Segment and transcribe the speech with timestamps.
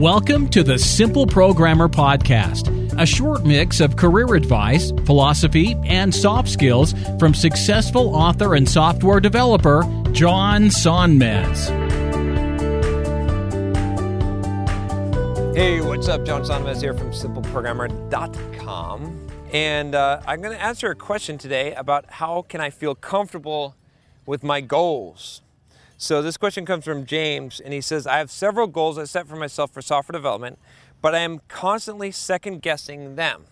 [0.00, 6.48] Welcome to the Simple Programmer Podcast, a short mix of career advice, philosophy, and soft
[6.48, 11.68] skills from successful author and software developer John Sonmez.
[15.54, 16.24] Hey, what's up?
[16.24, 19.28] John Sonmez here from simpleprogrammer.com.
[19.52, 23.76] And uh, I'm going to answer a question today about how can I feel comfortable
[24.24, 25.42] with my goals.
[26.02, 29.28] So this question comes from James, and he says, I have several goals I set
[29.28, 30.58] for myself for software development,
[31.02, 33.44] but I am constantly second guessing them.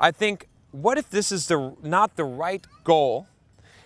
[0.00, 3.28] I think, what if this is the, not the right goal?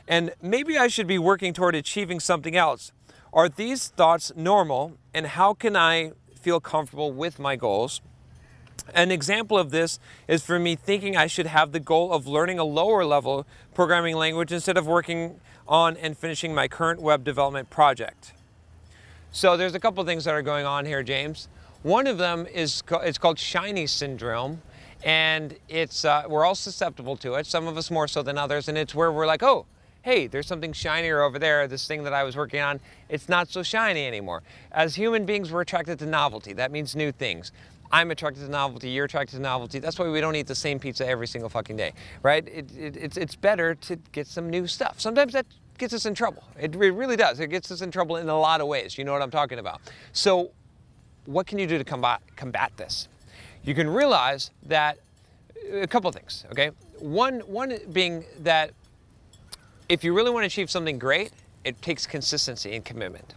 [0.09, 2.93] And maybe I should be working toward achieving something else.
[3.31, 4.97] Are these thoughts normal?
[5.13, 8.01] And how can I feel comfortable with my goals?
[8.95, 12.59] An example of this is for me thinking I should have the goal of learning
[12.59, 17.71] a lower level programming language instead of working on and finishing my current web development
[17.71, 18.33] project.
[19.31, 21.49] So there's a couple things that are going on here, James.
[21.83, 24.63] One of them is it's called shiny syndrome,
[25.03, 27.47] and it's uh, we're all susceptible to it.
[27.47, 29.67] Some of us more so than others, and it's where we're like, oh,
[30.03, 31.67] hey, there's something shinier over there.
[31.67, 34.43] This thing that I was working on, it's not so shiny anymore.
[34.71, 36.53] As human beings, we're attracted to novelty.
[36.53, 37.53] That means new things.
[37.93, 39.79] I'm attracted to novelty, you're attracted to novelty.
[39.79, 42.47] That's why we don't eat the same pizza every single fucking day, right?
[42.49, 44.99] It, it, it's, it's better to get some new stuff.
[44.99, 45.45] Sometimes that
[45.77, 46.43] gets us in trouble.
[46.59, 47.39] It, it really does.
[47.39, 48.97] It gets us in trouble in a lot of ways.
[48.97, 49.83] You know what I'm talking about.
[50.13, 50.53] So,
[51.27, 53.09] what can you do to combat, combat this?
[53.63, 54.99] You can realize that
[55.71, 56.71] a couple things, okay?
[56.99, 58.73] One, one being that
[59.89, 61.33] if you really want to achieve something great,
[61.65, 63.35] it takes consistency and commitment.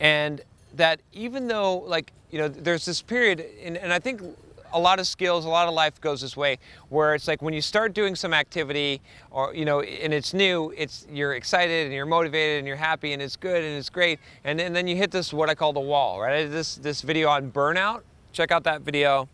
[0.00, 0.40] And
[0.74, 4.22] that even though, like, you know, there's this period, and, and I think
[4.72, 6.58] a lot of skills, a lot of life goes this way,
[6.88, 9.00] where it's like when you start doing some activity,
[9.30, 13.12] or you know, and it's new, it's you're excited and you're motivated and you're happy
[13.12, 15.72] and it's good and it's great, and, and then you hit this what I call
[15.72, 16.46] the wall, right?
[16.50, 18.02] This this video on burnout.
[18.32, 19.28] Check out that video.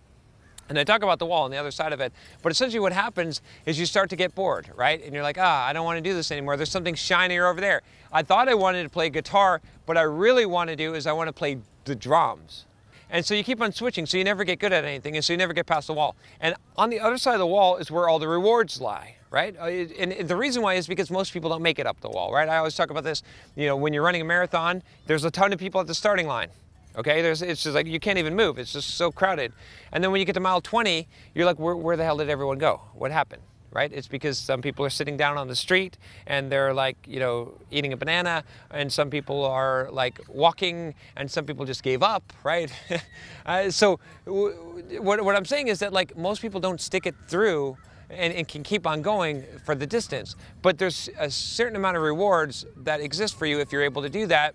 [0.68, 2.10] And I talk about the wall on the other side of it.
[2.40, 5.02] But essentially, what happens is you start to get bored, right?
[5.04, 6.56] And you're like, ah, I don't want to do this anymore.
[6.56, 7.82] There's something shinier over there.
[8.10, 11.12] I thought I wanted to play guitar, but I really want to do is I
[11.12, 12.64] want to play the drums.
[13.10, 15.32] And so you keep on switching, so you never get good at anything, and so
[15.32, 16.16] you never get past the wall.
[16.40, 19.56] And on the other side of the wall is where all the rewards lie, right?
[19.58, 22.32] Uh, and the reason why is because most people don't make it up the wall,
[22.32, 22.48] right?
[22.48, 23.22] I always talk about this.
[23.56, 26.26] You know, when you're running a marathon, there's a ton of people at the starting
[26.26, 26.48] line.
[26.96, 28.56] Okay, There's, it's just like you can't even move.
[28.56, 29.52] It's just so crowded.
[29.90, 32.30] And then when you get to mile 20, you're like, where, where the hell did
[32.30, 32.82] everyone go?
[32.94, 33.42] What happened?
[33.74, 33.92] Right?
[33.92, 37.54] It's because some people are sitting down on the street and they're like, you know,
[37.70, 42.32] eating a banana, and some people are like walking, and some people just gave up,
[42.44, 42.72] right?
[43.46, 44.54] uh, so, w-
[45.00, 47.76] what, what I'm saying is that like most people don't stick it through
[48.10, 50.36] and, and, can keep on going for the distance.
[50.62, 54.10] But there's a certain amount of rewards that exist for you if you're able to
[54.10, 54.54] do that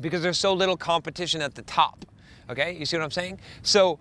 [0.00, 2.04] because there's so little competition at the top.
[2.50, 3.38] Okay, you see what I'm saying?
[3.62, 3.98] So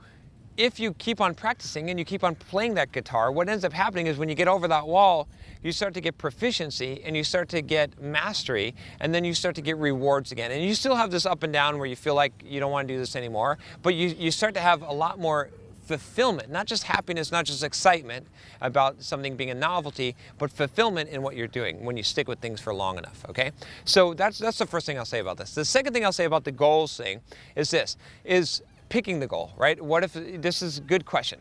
[0.58, 3.74] if you keep on practicing and you keep on playing that guitar, what ends up
[3.74, 5.28] happening is when you get over that wall,
[5.64, 9.56] you start to get proficiency and you start to get mastery, and then you start
[9.56, 10.52] to get rewards again.
[10.52, 12.88] And you still have this up and down where you feel like you don't want
[12.88, 15.50] to do this anymore, but you, you start to have a lot more
[15.84, 18.26] fulfillment, not just happiness, not just excitement
[18.62, 22.40] about something being a novelty, but fulfillment in what you're doing when you stick with
[22.40, 23.52] things for long enough, okay?
[23.84, 25.54] So that's that's the first thing I'll say about this.
[25.54, 27.22] The second thing I'll say about the goals thing
[27.56, 29.82] is this is picking the goal, right?
[29.82, 31.40] What if this is a good question.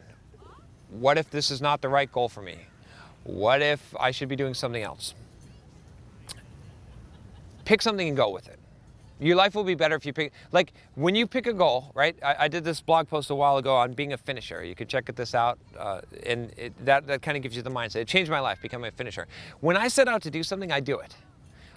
[0.88, 2.58] What if this is not the right goal for me?
[3.24, 5.14] What if I should be doing something else?
[7.64, 8.58] Pick something and go with it.
[9.18, 12.16] Your life will be better if you pick, like when you pick a goal, right?
[12.22, 14.64] I, I did this blog post a while ago on being a finisher.
[14.64, 17.70] You could check this out, uh, and it, that, that kind of gives you the
[17.70, 17.96] mindset.
[17.96, 19.26] It changed my life, becoming a finisher.
[19.58, 21.16] When I set out to do something, I do it.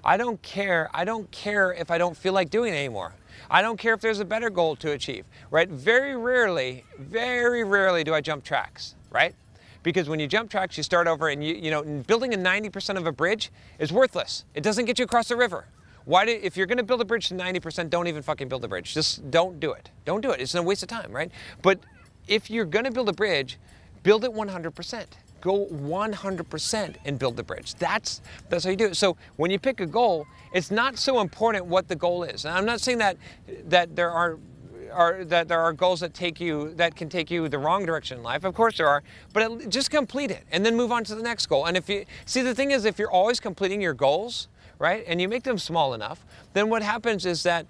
[0.04, 0.90] I don't care.
[0.94, 3.14] I don't care if I don't feel like doing it anymore.
[3.50, 5.70] I don't care if there's a better goal to achieve, right?
[5.70, 9.36] Very rarely, very rarely do I jump tracks, right?
[9.82, 12.98] Because when you jump tracks, you start over, and you, you know, building a 90%
[12.98, 14.46] of a bridge is worthless.
[14.54, 15.68] It doesn't get you across the river.
[16.06, 18.68] Why do, if you're to build a bridge to 90%, don't even fucking build a
[18.68, 18.94] bridge.
[18.94, 19.90] Just don't do it.
[20.06, 20.42] Don't do it.
[20.42, 21.32] It's a waste of time, right?
[21.62, 21.80] But
[22.28, 23.58] if you're to build a bridge,
[24.04, 25.06] build it 100%.
[25.44, 27.76] Go 100% and build the bridge.
[27.76, 28.96] That's that's how you do it.
[28.96, 32.46] So when you pick a goal, it's not so important what the goal is.
[32.46, 33.18] And I'm not saying that
[33.66, 34.40] that there are
[34.94, 38.20] are that there are goals that take you that can take you the wrong direction
[38.20, 38.46] in life.
[38.46, 39.04] Of course there are,
[39.34, 41.66] but it, just complete it and then move on to the next goal.
[41.66, 44.48] And if you see the thing is if you're always completing your goals,
[44.80, 47.66] right, and you make them small enough, then what happens is that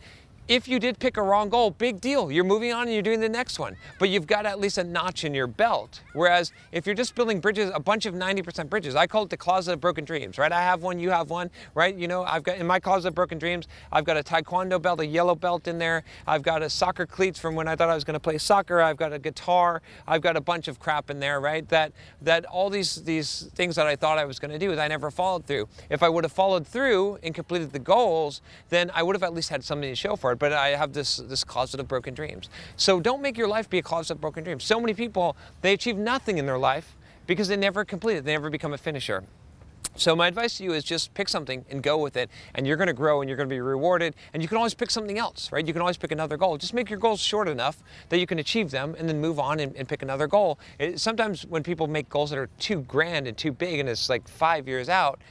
[0.47, 2.29] if you did pick a wrong goal, big deal.
[2.29, 3.77] You're moving on and you're doing the next one.
[3.97, 6.01] But you've got at least a notch in your belt.
[6.11, 9.37] Whereas if you're just building bridges, a bunch of 90% bridges, I call it the
[9.37, 10.51] closet of broken dreams, right?
[10.51, 11.95] I have one, you have one, right?
[11.95, 14.99] You know, I've got in my closet of broken dreams, I've got a taekwondo belt,
[14.99, 16.03] a yellow belt in there.
[16.27, 18.81] I've got a soccer cleats from when I thought I was going to play soccer.
[18.81, 19.81] I've got a guitar.
[20.07, 21.67] I've got a bunch of crap in there, right?
[21.69, 24.87] That that all these these things that I thought I was going to do, I
[24.87, 25.69] never followed through.
[25.89, 29.33] If I would have followed through and completed the goals, then I would have at
[29.33, 30.32] least had something to show for it.
[30.35, 32.49] But I have this this closet of broken dreams.
[32.75, 34.63] So don't make your life be a closet of broken dreams.
[34.63, 36.95] So many people they achieve nothing in their life
[37.27, 38.25] because they never complete it.
[38.25, 39.23] They never become a finisher.
[39.95, 42.77] So my advice to you is just pick something and go with it, and you're
[42.77, 44.15] going to grow and you're going to be rewarded.
[44.33, 45.65] And you can always pick something else, right?
[45.65, 46.57] You can always pick another goal.
[46.57, 47.77] Just make your goals short enough
[48.09, 50.57] that you can achieve them, and then move on and, and pick another goal.
[50.79, 54.09] It, sometimes when people make goals that are too grand and too big, and it's
[54.09, 55.21] like five years out,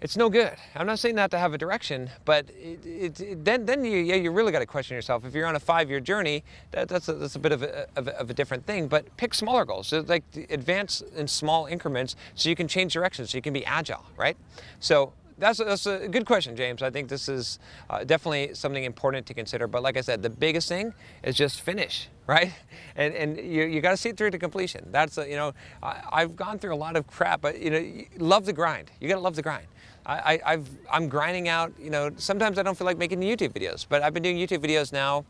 [0.00, 0.56] it's no good.
[0.74, 4.14] I'm not saying not to have a direction, but it, it, then then you yeah
[4.14, 5.24] you really got to question yourself.
[5.24, 8.08] If you're on a five-year journey, that, that's a, that's a bit of a, of
[8.08, 8.88] a, of a different thing.
[8.88, 13.26] But pick smaller goals, so like advance in small increments, so you can change direction,
[13.26, 14.36] so you can be agile, right?
[14.80, 16.82] So that's a, that's a good question, James.
[16.82, 17.58] I think this is
[17.88, 19.66] uh, definitely something important to consider.
[19.66, 22.52] But like I said, the biggest thing is just finish, right?
[22.96, 24.88] And and you, you got to see it through to completion.
[24.92, 25.52] That's a, you know
[25.82, 28.90] I, have gone through a lot of crap, but you know love the grind.
[29.00, 29.66] You got to love the grind.
[30.06, 33.86] I, I've, I'm grinding out, you know, sometimes I don't feel like making YouTube videos,
[33.88, 35.24] but I've been doing YouTube videos now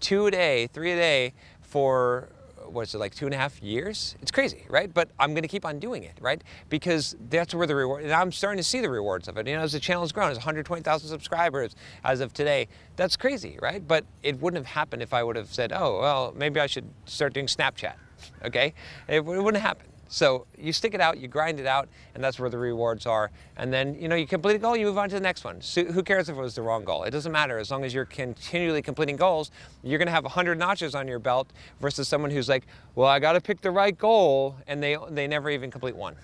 [0.00, 1.32] two a day, three a day
[1.62, 2.28] for
[2.70, 4.16] what's it like two and a half years?
[4.22, 4.92] It's crazy, right?
[4.92, 6.42] But I'm going to keep on doing it, right?
[6.68, 8.04] Because that's where the reward.
[8.04, 9.46] And I'm starting to see the rewards of it.
[9.46, 11.74] You know, as the channel has grown, it's 120,000 subscribers
[12.04, 12.68] as of today.
[12.96, 13.86] That's crazy, right?
[13.86, 16.88] But it wouldn't have happened if I would have said, "Oh, well, maybe I should
[17.06, 17.94] start doing Snapchat."
[18.44, 18.72] Okay,
[19.08, 19.86] it, it wouldn't happen.
[20.08, 23.30] So you stick it out, you grind it out, and that's where the rewards are.
[23.56, 25.60] And then, you know, you complete a goal, you move on to the next one.
[25.60, 27.04] So who cares if it was the wrong goal?
[27.04, 27.58] It doesn't matter.
[27.58, 29.50] As long as you're continually completing goals,
[29.82, 33.18] you're going to have 100 notches on your belt versus someone who's like, well, I
[33.18, 36.14] got to pick the right goal, and they, they never even complete one.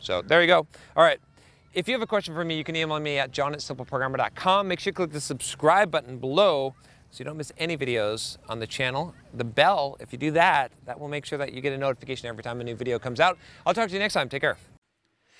[0.00, 0.66] So there you go.
[0.96, 1.20] All right.
[1.72, 4.66] If you have a question for me, you can email me at john at simpleprogrammer.com.
[4.66, 6.74] Make sure you click the subscribe button below
[7.10, 9.14] so you don't miss any videos on the channel.
[9.34, 12.28] The bell, if you do that, that will make sure that you get a notification
[12.28, 13.38] every time a new video comes out.
[13.66, 14.28] I'll talk to you next time.
[14.28, 14.56] Take care.